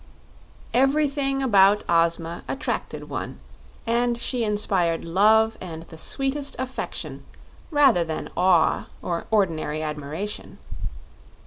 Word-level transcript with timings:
Everything 0.73 1.43
about 1.43 1.83
Ozma 1.87 2.43
attracted 2.47 3.07
one, 3.07 3.37
and 3.85 4.19
she 4.19 4.43
inspired 4.43 5.05
love 5.05 5.57
and 5.61 5.83
the 5.89 5.97
sweetest 5.99 6.55
affection 6.57 7.23
rather 7.69 8.03
than 8.03 8.27
awe 8.35 8.87
or 9.03 9.27
ordinary 9.29 9.83
admiration. 9.83 10.57